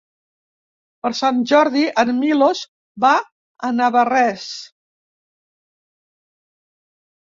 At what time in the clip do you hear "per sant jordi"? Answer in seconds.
1.05-1.83